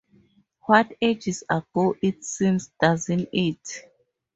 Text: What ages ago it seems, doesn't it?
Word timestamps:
What 0.63 0.93
ages 0.99 1.43
ago 1.47 1.95
it 2.01 2.25
seems, 2.25 2.71
doesn't 2.81 3.29
it? 3.31 3.83